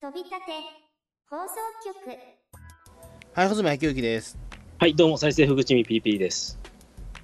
[0.00, 0.52] 飛び立て
[1.28, 2.16] 放送局
[3.34, 4.38] はい、穂積昭之です。
[4.78, 6.56] はい、どうも、再生ふぐちみ PP です。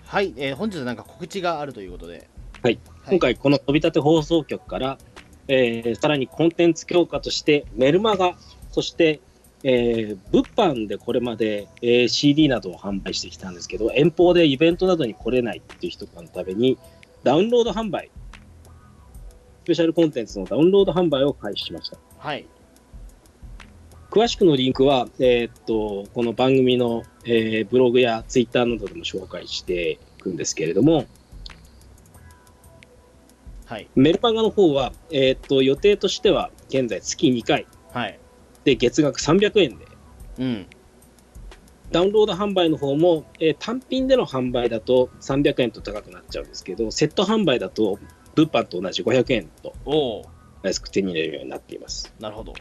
[0.04, 2.29] はい、えー本日はなんか告知があるということで。
[2.65, 4.99] はい、今回この飛び立て放送局から、
[5.47, 8.37] えーさらにコンテンツ強化としてメルマガ、
[8.72, 9.20] そして、
[9.62, 16.77] えー物販でこれまで、えー CD などを販売してきたんですけど、遠方でイベントなどに来れないっていう人のために、
[17.22, 18.11] ダウンロード販売、
[19.62, 21.98] スペシャルコンテンツのダウンロード販売を開始しました。
[22.18, 22.45] はい。
[24.14, 31.06] 詳しくのリンクは、えーっと、この番組の、えーブログやツイッターなどでも紹介していくんですけれども、
[33.66, 33.89] はい。
[33.97, 38.20] メルマガの方は、えーっと、予定としては、現在月2回はい。
[38.62, 39.87] で月額300円で、
[40.39, 40.67] うん。
[41.91, 47.98] ダウンロード販売の方も、えー単品での販売だと300円と高くなっちゃうんですけど、セット販売だと
[48.37, 49.75] 物販と同じ500円と
[50.62, 52.15] 安く手に入れるようになっています。
[52.20, 52.55] なるほど。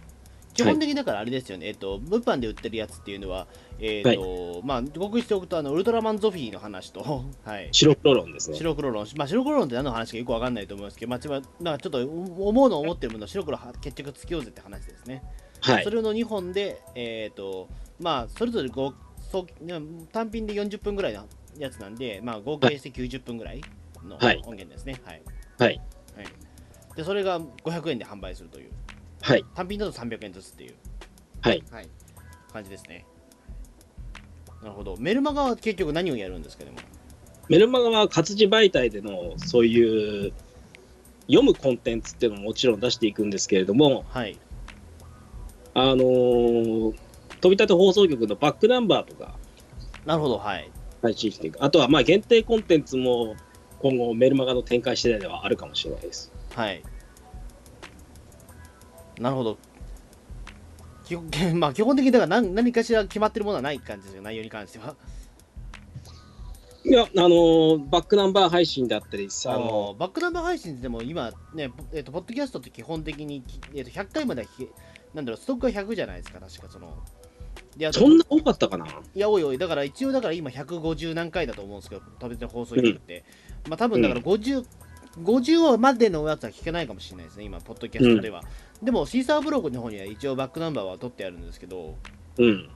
[0.54, 3.48] 基本的にだからあれですよね、えっと、物販で売ってるやつっていうのは、
[3.80, 7.02] えっと、まあ、告知しておくと、あの、ウルトラマンゾフィーの話と、
[7.44, 7.70] はい。
[7.72, 8.58] 白黒論ですね。
[8.58, 15.24] 白黒論、まあ、白黒論って何の話かよくわかんないと思いますけど、まあ、ちまなんかちょっと思うの思ってるものを白黒は決着つけようぜって話ですね。
[15.62, 15.90] はいそ。
[15.90, 17.68] れの2本で、えっ、と、
[18.00, 18.94] まあ、それぞれご
[19.32, 19.48] そう
[20.12, 21.26] 単品で40分ぐらいの
[21.58, 23.62] やつなんで、まあ、合計して90分ぐらい
[24.04, 25.00] のはい音源ですね。
[25.04, 25.22] はい。
[25.58, 25.82] はい。
[26.16, 26.28] はい、
[26.96, 28.72] で、それが500円で販売するという。
[29.24, 29.46] はい。
[29.56, 30.76] 単品だと300円ずつっていう、
[31.42, 31.64] はい。
[31.72, 31.90] はい、
[32.52, 33.06] 感じですね。
[34.62, 34.98] なるほど。
[34.98, 36.78] メルマガは結局何をやるんですかでも？
[37.48, 40.34] メルマガは活字媒体でのそういう
[41.28, 44.38] 読むコンテンツっていうのももちろん出していくんですけれども、はい。
[45.74, 46.94] あのー
[47.42, 49.36] 飛び立て放送局のバックナンバーとか
[50.06, 50.38] なるほど。
[50.38, 50.70] はい。
[51.02, 51.62] 配信していく。
[51.64, 53.36] あとはまあ限定コンテンツも
[53.80, 56.32] 今後メルマガの展開次第ではあるかもしれないです。
[56.56, 56.82] はい。
[59.20, 59.58] なるほど。
[61.06, 64.96] 基本 まあ、基本的にだから何何かしら決まってるものはない感じですよ、内容に関しては。
[66.86, 73.44] いや、あのーバックナンバー配信だったりさ、ああののバックナンバー配信でも今ね、ポえっとポッドキャストって基本的に、
[73.74, 74.46] えっと100回まで
[75.14, 76.98] なんだろう、ストックが100じゃないですか、確かその。
[77.78, 78.86] いやそんな多かったかな？
[78.86, 83.24] いや、おいおい、だから一応、だから今150何回だと思うんですけど、食べて放送局って。
[83.68, 84.66] まあ多分だから50、
[85.22, 88.44] 50までのやつは聞けないかもしれないですね、今、ポッドキャストでは。
[88.84, 91.96] でも、シーサーブログの方には一応バックナンバーは取ってあるんですけど、
[92.38, 92.70] うん。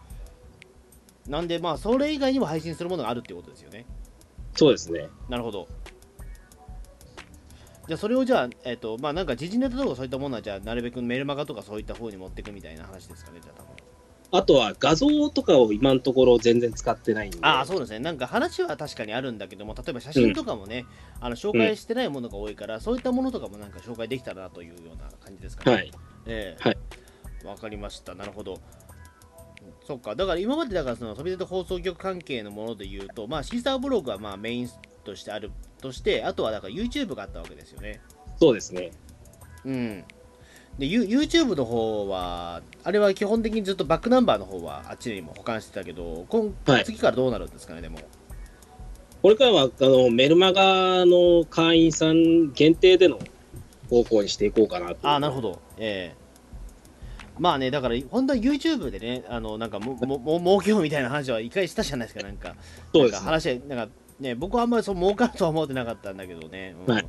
[1.28, 3.85] なんで、まあ、それ以外にも配信するものがあるっていうことですよね。
[4.56, 5.09] そうですね。
[5.28, 5.68] なるほど。
[7.88, 13.72] じゃあ、それをじゃあ、えっ、と、まあ、なんか時事ネタとかそういったものは、じゃあ、なるべくメルマガとかそういった方に持っていくみたいな話ですかね、じゃあ、多分。
[14.31, 17.39] あとは画像とかを今のところ全然使ってないんで。
[17.41, 17.99] ああ、そうですね。
[17.99, 20.85] なんか話は確かにあるんだけども、例えば写真とかもね、
[21.21, 25.75] あの紹介してないものが多いから、そういったものとかもなんか紹介できたらなというような感じですかね。
[25.75, 25.91] はい。
[26.25, 26.77] ええはい
[27.45, 28.15] わかりました。
[28.15, 28.59] なるほど。
[29.85, 30.15] そっか。
[30.15, 34.69] だから今までだからその飛び出た放送局関係のもので言うと、まあシーサーブログはまあメイン
[35.03, 38.01] としてあるとして、あとはだから YouTube があったわけですよね。
[38.38, 38.91] そうですね。
[39.65, 40.05] うん。
[40.77, 47.99] で、ユ YouTube の方は、あれは基本的にずっとバックナンバーの方はあっちにも保管してたけど、今はい次からどうなるんですかね、でも。
[49.21, 53.19] これからはあのメルマガの会員さん限定での
[53.89, 54.97] 方向にしていこうかなと。
[55.01, 55.59] ああ、なるほど。
[55.77, 56.27] ええ
[57.39, 62.55] まあね、だから、本当は YouTube でね、あの、なんかも、も、も、儲けようみたいな話は一回したじゃないですか、なんか。
[62.91, 66.75] そうですなんか話、なんか、ね、僕はあんまりそう儲かるとは思ってなかったんだけどね。
[66.88, 67.05] うんはい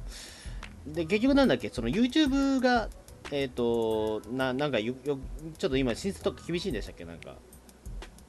[0.86, 2.88] で、結局なんだっけ、その YouTube が、
[3.30, 5.18] えっ、と、な、なんかよ、よ、
[5.58, 7.36] ちょっと今、審査とか厳しいんでしたっけ、なんか。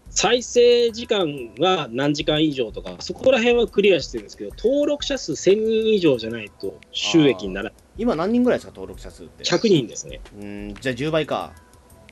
[0.09, 7.73] 再生時間は何時間以上とか、そこら辺はクリアしてるんですけど、登録者数1000人以上じゃないと収益にならない。
[7.97, 10.19] 今何人ぐらいですか、登録者数って？100人ですね。
[10.37, 11.53] うん、じゃあ10倍か。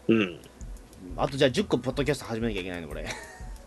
[0.07, 0.39] うん。
[1.17, 3.07] あとじゃあ10個ポッドキャスト始めなきゃいけないの、これ。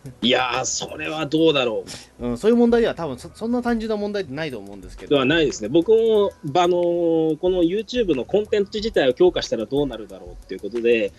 [0.22, 1.84] いやー、それはどうだろ
[2.20, 5.08] うん、そういう問題では多分そそんな単純な問題ってないと思うんですけう。
[5.08, 5.16] ど。
[5.16, 5.68] ではないですね。
[5.68, 11.12] 僕も、あのーこの YouTube のコンテンツ自体を強化したらどうなるだろうっていうことで、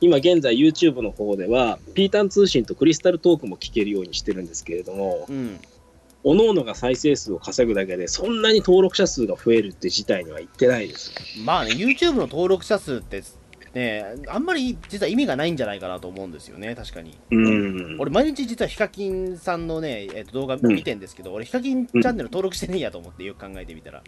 [0.00, 5.60] 今現在 YouTube の方では、ピータン通信とクリスタルトークも聞けるようにしてるんですけれども、うん。
[6.24, 11.12] 各々が再生数を稼ぐだけで、そんなに登録者数が増えるって事態には言ってないです。
[11.44, 13.22] まあね、YouTube の登録者数って、
[13.74, 17.18] ね、あんまり実は意味がないんじゃないかなと思うんですよね、確かに。
[17.30, 17.96] うん。
[17.98, 24.02] 俺、毎日実はヒカキンさんのね、えーと動画見てんですけど、俺、ヒカキンチャンネル登録してねえやと思って、よく考えてみたら。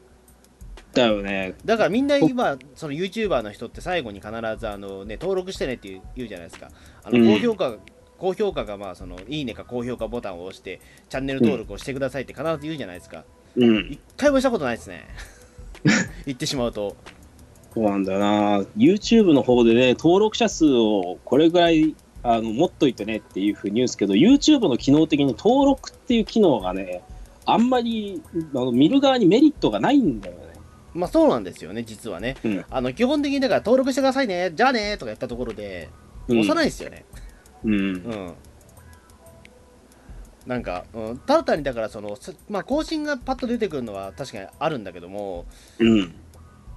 [0.93, 1.55] だよね。
[1.65, 6.71] だからみんな今、その YouTuber の人って最後に必ずあの、ね、登録してねって言う言うじゃないですか。
[7.05, 7.77] あのうん高評価、
[8.19, 13.25] 高評価が、まあ、そのいいねか高評価ボタンを押して、チャンネル登録をしてくださいって必ず言うじゃないですか。
[13.57, 13.91] うん。
[13.91, 15.07] 一回もしたことないですね。
[16.27, 16.97] 言ってしまうと。
[17.75, 18.61] そうなんだよな。
[18.77, 27.03] YouTube の方でね、登録者数をこれぐらいあの持っといてねっていうふうに言うんですけど、YouTube の機能的に登録っていう機能がね、
[27.47, 28.21] あんまり
[28.55, 30.41] あの見る側にメリットがないんだよね。
[30.93, 32.37] まあそうなんですよね、実はね。
[32.45, 35.89] うんあの基本的にだから登録してくださいね、じゃあねとかやったところで、
[36.29, 37.05] 押さないですよね。
[37.65, 37.73] うん。
[37.73, 38.35] うん。
[40.47, 45.45] なんか、うん、ただ単にだからその、すまあ、更新がパッと出てくるのは確かにあるんだけども、
[45.79, 46.15] うん。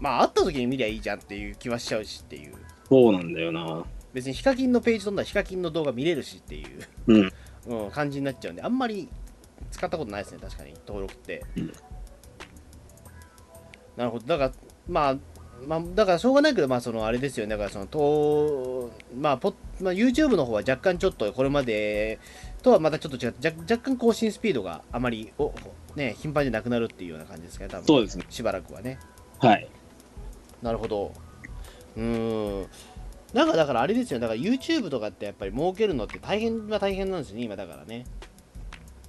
[0.03, 2.53] まあ、会った時に見りゃいいじゃんっていう気はしちゃうしっていう。
[2.89, 3.85] そうなんだよな。
[4.13, 7.31] 別にヒカキンのページ飛んだらヒカキンの動画見れるしっていう、うん。
[7.85, 9.07] うん、感じになっちゃうんで、あんまり
[9.71, 11.45] 使ったことないですね、確かに、登録って。
[11.55, 11.73] うん
[13.95, 14.51] なるほど、だから、
[14.87, 15.15] まあ、
[15.67, 22.19] まあ、だからしょうがないけど、まあ、そのあれですよね、だからその、とまあポまあ、YouTube の方は若干ちょっとこれまで
[22.63, 25.53] とはまたちょっと違って、若若干更新スピードがあまりお、
[25.95, 28.25] ね、頻繁じゃなくなるっていうような感じですかね、多分そうですね。
[28.29, 28.97] しばらくはね。
[29.39, 29.69] はい。
[30.63, 31.11] なるほど。
[31.97, 32.67] うーん。
[33.33, 38.05] なんかだからあれですよ、だから YouTube とかってやっぱり儲けるのって大変は大変なんですよね、今だからね。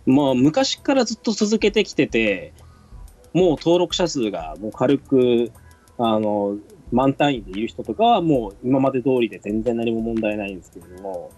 [0.07, 2.53] まあ、昔からずっと続けてきてて、
[3.33, 5.53] もう登録者数がもう軽く、
[5.99, 6.57] あの、
[6.93, 11.31] 満単位でいる人とかはもう今まで通りで全然何も問題ないんですけれども、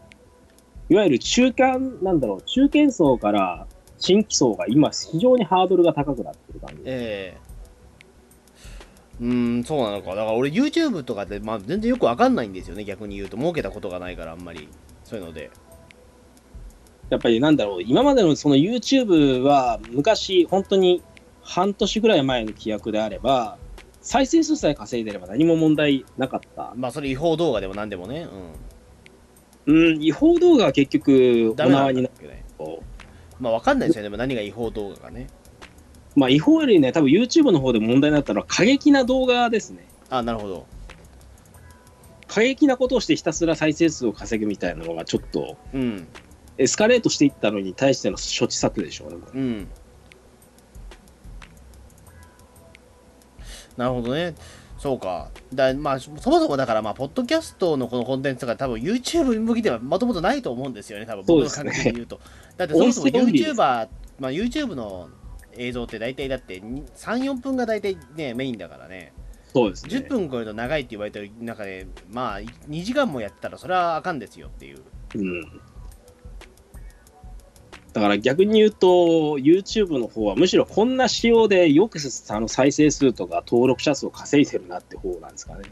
[0.89, 3.67] いわゆる中間、なんだろう、中堅層から
[3.99, 6.83] 新規層が今非常にハードルが高くなってる感じ。
[6.85, 7.46] ええ
[9.21, 10.11] うーん、そうなのか。
[10.11, 13.37] だから俺 YouTube とかって、まあ、全然よくわかんないんですよね、逆に言うと。
[13.37, 14.69] 儲けたことがないから、あんまり。
[15.05, 15.51] そういうので。
[17.09, 21.03] やっぱりなんだろう、今までのその YouTube は昔、本当に
[21.43, 23.59] 半年ぐらい前の規約であれば、
[24.03, 26.73] 再生数さえ稼いでれば何も問題なかった。
[26.77, 28.29] まあ、それ違法動画でも何でもね。
[29.67, 32.45] うん、違法動画は結局、お縄になるけどね。
[32.59, 32.83] と、
[33.41, 34.05] まあ、わかんないですよね。
[34.05, 35.27] でも何が違法動画かね。
[36.17, 39.87] まあ、違法よりね、多分 YouTube の方で問題になったのは過激な動画ですね。
[40.09, 40.67] あ、なるほど。
[42.27, 46.09] 過激なことをしてひたすら再生数を稼ぐみたいなのがちょっとうん。
[46.59, 49.17] エスカレートしていったのに対しての処置策でしょうね。
[49.35, 49.69] うん。
[53.77, 54.35] なるほどね。
[54.79, 55.31] そうか。
[55.53, 62.21] だまあ、そもそもだから、まあ、ポッドキャストのこのコンテンツが多分 YouTube 向きではもともとないと思うんですよね、多分僕の感覚で言うと。
[62.57, 63.89] だってそもそも YouTuber、
[64.19, 65.09] まあ、YouTube の
[65.59, 66.85] 映像って大体だって3、
[67.25, 69.13] 4分が大体ね、メインだからね。
[69.53, 69.97] そうですね。
[69.97, 74.83] 10分超えると長いって言われてる中で、まあ、2時間もやったらそれはあかんですよっていう。
[75.15, 75.61] うん。
[77.93, 78.87] だから逆に言うと、
[79.39, 81.99] YouTube の方はむしろこんな仕様でよく
[82.29, 85.63] あの再生数とか登録者数を稼いでるなって方なんですかね。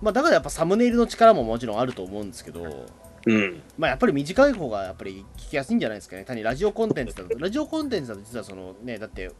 [0.00, 2.86] まあ、だからやっぱサムネイルの力ももちろんあると思うんですけど、
[3.26, 3.62] うん。
[3.78, 6.24] まあやっぱり短い方がやっぱり聞きやすいんじゃないですかね。
[6.24, 7.38] 単にラジオコンテンツだと。
[7.38, 9.30] ラジオコンテンツだと実はそのね、だって、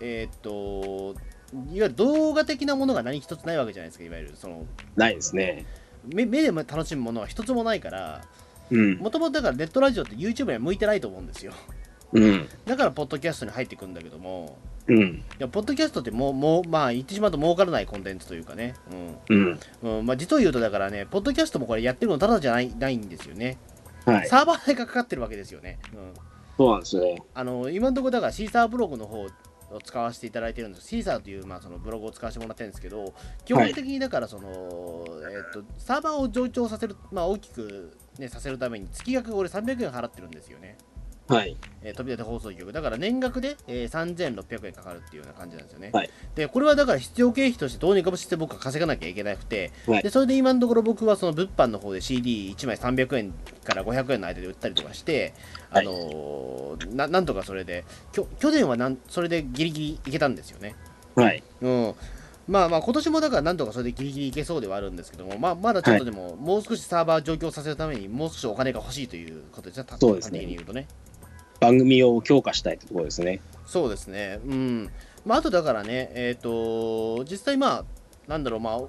[0.00, 1.14] えーっと、
[1.52, 4.66] いわゆる動画的なものが何一つないわけじゃないですか、いわゆるその
[4.96, 5.66] ないですね。
[6.04, 8.22] 目目で楽しむものは一つもないから、
[8.70, 8.98] うん。
[8.98, 11.52] もともとだからネットラジオって YouTube には向いてないと思うんですよ。
[12.12, 12.48] うん。
[12.66, 14.58] だからポッドキャストに入ってくるんだけども、
[14.88, 14.98] うん。
[14.98, 18.74] いやポッドキャストってもう、もうまあ言ってしまうと儲からないコンテンツというかね。
[18.90, 19.36] うん。
[19.82, 19.98] うん。
[19.98, 23.58] うん、まあ実を言うとだからね、ポッドキャストもこれやってるのただじゃないないんですよね。
[24.04, 24.28] はい。
[24.28, 25.78] サーバー代がかかってるわけですよね。
[25.92, 26.12] うん。
[26.56, 27.22] そうなんですね。
[27.34, 29.26] あの今のところだからシーサーブログの方
[29.76, 33.14] を使わせていただいてるんですシーサーという、まあ、そのブログを使わせてもらってるんですけど
[33.44, 40.76] 基本的にだからその、えっとサーバーを上長させる、まあ、大きく、ね、させるために月額俺300円払ってるんですよね、
[41.28, 41.56] はい。
[41.82, 42.72] えー飛び立て放送局。
[42.72, 46.10] だから年額で、えー3600円かかるっていうような感じなんですよね、はい。
[46.34, 50.02] でこれはだから必要経費としてどうにかして僕は稼がなきゃいけなくて、はい。
[50.02, 55.34] でそれで今のところ僕はその物販の方で CD1 枚300円から500円の間で売ったりとかして、
[55.70, 55.86] はい。
[55.86, 60.74] あのーななんとかそれできょ去年はなんそれでギリギリいけたんですよね。
[61.14, 61.42] はい。
[61.60, 61.94] うん。
[62.48, 69.84] まあまあ今年もだからなんとかそれでギリギリいけそうではあるんですけども、まあ、まだちょっとでも、もう少しサーバー状況させるためにもう少しお金が欲しいということですね。
[69.88, 70.88] 端的に言うとね。
[71.62, 73.40] 番組を強化したいってところですね。
[73.66, 74.40] そうですね。
[74.44, 74.90] うん。
[75.24, 77.84] まあ、あとだからね、えっ、と、実際まあ、
[78.26, 78.80] なんだろう、まあ、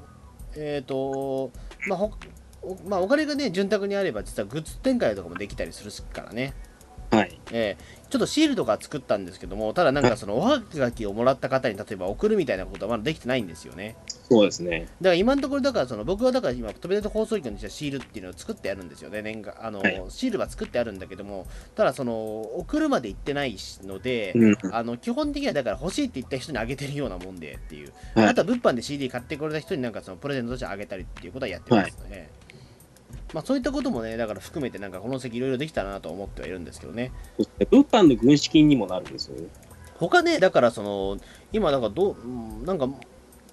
[0.55, 1.51] えっ、と、
[1.87, 2.11] まあ、ほ
[2.87, 6.55] まあ、お金がね、潤沢にあれば、実はグッズ展開とかもできたりするからね。
[7.53, 7.61] はい。
[7.61, 13.95] えーちょっとシールとか作ったんですけども、ただなんかそのおはがきをもらった方に例えば送るみたいなことはまだできてないんですよね。
[14.29, 14.81] そうですね。
[14.81, 19.23] だから今のところ、だからその僕はだから今、飛び出て放送局にしてシールっていうのを作ってあるんですよね。
[19.23, 24.57] 年間あの、はいシールは作ってあるんだけども、ただその送るまで行ってないので、うん。
[24.71, 32.29] あの基本的にはだから欲しいって言った人にあげてるようなもんでっていう、はいあとは物販で CD 買ってくれた人になんかそのプレゼントとしてあげたりっていうことはやってますね。
[33.33, 37.11] まあそういったこともね、だから含めてなんかこの先いろいろできたらなと思ってはいるんですけどね。
[37.71, 39.47] 物販の軍資金にもなるんですよね。
[39.95, 41.17] 他ね、だからその、
[41.51, 42.89] 今だからどう、うんなんか、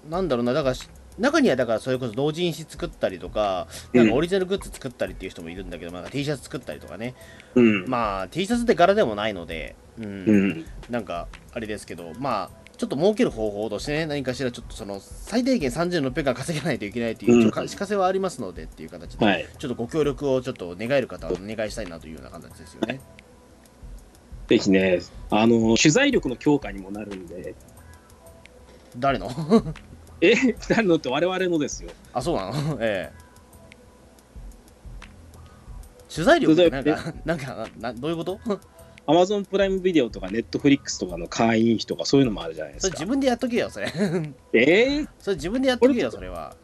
[0.09, 7.15] なんだろうな、だからし中にはだからそれこそ同人誌作ったりとか、なんかオリジナルグッズ作ったりっていう人もいるんだけど、まあ、T シャツ作ったりとかね、
[7.55, 7.85] うん。
[7.87, 10.65] まあ T シャツって柄でもないので、うんうん。
[10.89, 19.47] なんかあれですけど、まあちょっと儲ける方法としてね、何かしらちょっとその最低限3600円稼げないといけないという、うんちょっと足かせはありますのでっていう形で、はい。
[19.59, 22.99] ちょっとご協力をちょっと願える方はお願いしたいなというような形ですよね。
[24.47, 27.53] ぜひね、あの、取材力の強化にもなるんで、
[28.97, 29.29] 誰の？
[30.19, 30.33] え、
[30.67, 31.91] なるのって我々のですよ。
[32.13, 32.77] あ、そうなの？
[32.81, 33.21] ええ。
[36.11, 38.39] 取材力ってなん取か、なんかな、どういうこと？
[39.07, 42.95] アマゾンプライムビデオとかネットフリックスとかの会員費とかそういうのもあるじゃないですか。
[42.95, 43.91] それ自分でやっとけよ、それ。
[44.53, 46.55] えー、それ自分でやっとけよ、それは。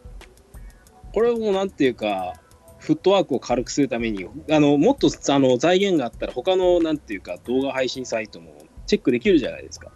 [1.14, 2.36] これもなんていうか、
[2.80, 8.54] フットワークを軽くするために、あのもっとあの財源があったら、他のなんていうか、動画配信サイトも
[8.86, 9.92] チェックできるじゃないですか。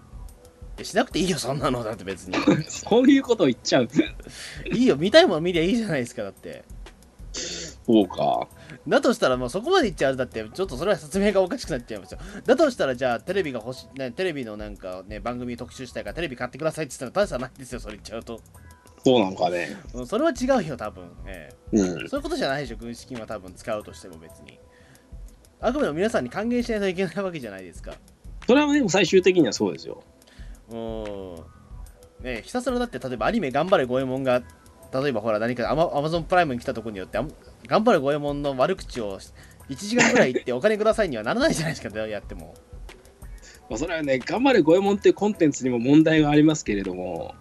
[0.77, 1.83] えしなくていいよ、そんなの。
[1.83, 2.35] だって別に。
[2.67, 3.89] そういうことを言っちゃう。
[4.73, 6.63] いいよ、見たいもの見りゃいいじゃないですか、だって。
[7.33, 8.47] そうか。
[8.87, 12.19] だとしたら、もうそこまで言っちゃうだって、ちょっとそれは説明がおかしくなっちゃいますよ。
[12.45, 18.39] だとしたら、じゃあ、テレビが欲しい、ね、テレビのなんかね、番組特集したいから、テレビ買ってくださいって言ったら、大差ないですよ、それ言っちゃうと。
[19.03, 19.75] そうなのかね。
[19.93, 21.09] うんそれは違うよ、多分。
[21.25, 22.09] ええうん。
[22.09, 24.59] そういうことじゃないでしょ、軍資金は多分使うとしても別に。
[25.59, 27.93] あくまでも皆さんに還元しないといけないわけじゃないですか。
[28.47, 30.03] それはでも最終的にはそうですよ。
[30.69, 31.45] うーん。
[32.23, 34.43] ねひたすらだって、例えばアニメ頑張れ五右衛門が、
[34.93, 37.25] 例えばほら何かアマアマゾンプライムに来たところによって、あ
[37.67, 39.19] 頑張れ五右衛門の悪口を
[39.69, 42.53] 1時間ぐらい言ってお金くださいにはならないじゃないですか、やっても。
[43.69, 47.35] まあ、それはね、頑張れ五右衛門っていうコンテンツにも問題がありますけれども、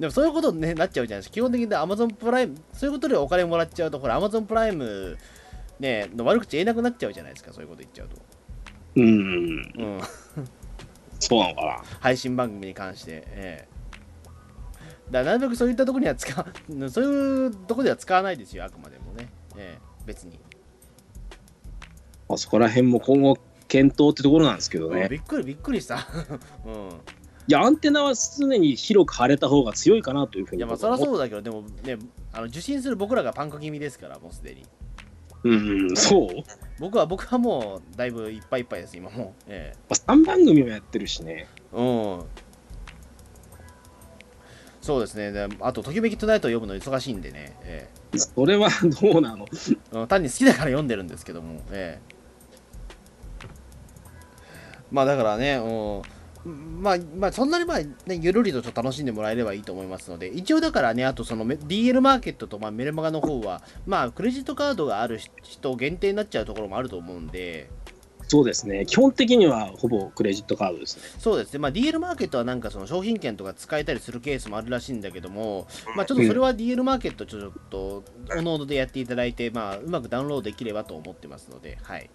[0.00, 1.34] でもそういうことに、ね、なっちゃうじゃないですか。
[1.34, 5.18] 基本的にアマゾンプライム、そういうことでお金もらっちゃうと、ほら、アマゾンプライム、
[5.78, 8.16] ね、の悪口言えなくなっちゃうじゃないですか、そういうこと言っちゃうと。
[8.96, 9.08] うん、う
[9.98, 10.00] ん。
[11.18, 11.82] そうなのかな。
[12.00, 13.69] 配信番組に関して、ええ
[15.10, 16.46] だなるべくそういったところには使う、
[16.90, 19.28] そういうところでは使わないですよ、あくまでもね。
[19.56, 20.38] ええ別に、
[22.28, 23.36] まあ、そこら辺も今後
[23.68, 25.08] 検討ってところなんですけどね。
[25.08, 26.06] びっくりびっくりした。
[26.64, 26.72] うん。
[27.46, 31.98] いや、アンテナは常に広く張れた方が強いかなというふうにいや、まあ、そりゃそうだけど、でもね、
[32.32, 34.64] あの受信する僕らがパンク気味ですから、もうすでに。
[35.42, 35.54] う
[35.92, 36.28] ん、そう？
[36.78, 39.42] 僕は、僕はもう、だいぶいっぱいいっぱいです、今もう。
[39.48, 41.46] えまあ、3番組もやってるしね。
[41.72, 42.24] えうん。
[44.80, 45.30] そうですね。
[45.30, 47.56] であと、ときめきトゥナイトを読むの忙しいんでね。
[47.62, 48.68] えそれは
[49.00, 49.46] どうなの？
[49.52, 51.60] えうん単に好きだから読んでるんですけども。
[51.70, 52.20] ええ
[54.90, 55.56] まあだからね、
[56.44, 67.70] うん、まあ、まあ、そんなにまあ、ね、ゆるりとちょっと楽しんでもらえればいいと思いますので、一応だからね、あとそのメ DL マーケットとまあメルマガの方は、まあ、クレジットカードがある人限定になっちゃうところもあると思うんで、
[68.30, 68.86] そうですね。
[68.86, 71.02] 基本的にはほぼクレジットカードですね。
[71.18, 82.08] そうですね、まあ、DL マーケットはなんかその商品券とか使えたりするケースもあるらしいんだけども、まあ、ちょっとそれは DL マーケットちょっとおのおのでやっていただいて、まあ、うまくダウンロードできればと思ってますので、はい。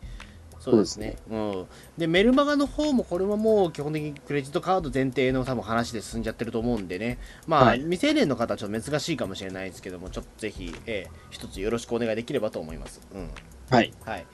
[0.57, 1.17] そうですね。
[1.29, 1.67] うん。
[1.97, 13.01] で、メルマガの方も、これはもう基本的にクレジットカード前提の多分話で進んじゃってると思うんでね、まあ、はい未成年の方はちょっと難しいかもしれないですけども、ちょっとぜひ、えー一つよろしくお願いできればと思います。
[13.13, 13.29] うん。
[13.69, 13.93] はい。
[14.05, 14.27] はい。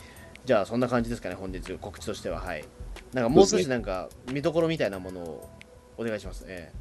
[0.46, 2.40] じゃあ、そんな感じですかね、本日、告知としては。
[2.40, 2.66] はい。
[3.14, 5.50] なんか、もう少しなんか、見どころみたいなものを
[5.98, 6.46] お願いします。
[6.48, 6.72] え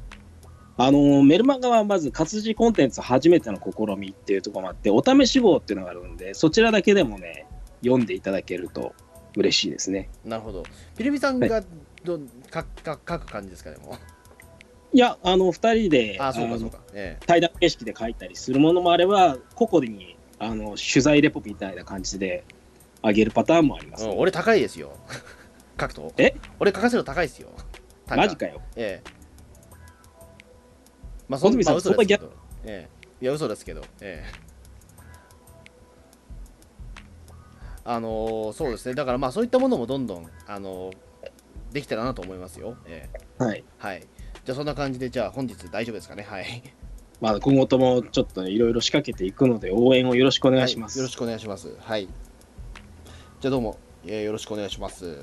[0.77, 7.45] あのメルマガはまず活字コンテンツ初めての試みっていうところもあって、お試し号っていうのがあるんで、そちらだけでもね、
[7.83, 8.95] 読んでいただけると
[9.35, 10.09] 嬉しいですね。
[10.25, 10.63] えなるほど。
[10.97, 11.61] ピルミさんが
[12.03, 13.95] ど、かか書く感じですかね、もう。
[14.93, 16.79] いや、あの、二人で、あ、そうあのか、そうか。
[16.93, 22.43] え対談形式で書いたりするものもあれば、個々にあの取材レポみたいな感じで
[23.01, 24.95] あげるパターンもあります、えうん、俺、高いですよ。
[25.79, 26.13] 書くと。
[26.17, 26.35] え？
[26.59, 27.49] 俺、書かせるの高いですよ。
[28.07, 28.61] マジかよ。
[28.75, 29.11] ええ。
[31.27, 32.31] まあ、小泉さんまあ嘘ですけど。
[32.65, 32.89] え
[33.21, 33.23] え。
[33.23, 33.81] いや、嘘ですけど。
[34.01, 34.51] ええ。
[37.83, 38.93] あのーそうですね。
[38.93, 40.97] だから、まあ、そういったものもどんどん、あのー
[41.71, 42.75] できたらなと思いますよ。
[42.85, 43.43] ええ。
[43.43, 43.63] はい。
[43.77, 44.01] はい。
[44.43, 46.23] じゃあ、そんな感じで、じゃあ、本日大丈夫ですかね？
[46.23, 46.63] はい。
[47.21, 50.99] まあ、今後ともちょっとね、いろいろ仕掛けていくので、応援をよろしくお願いします。
[50.99, 51.73] はいよろしくお願いします。
[51.79, 52.09] はい。
[53.41, 55.17] じゃあ、どうも、えーよろしくお願いします。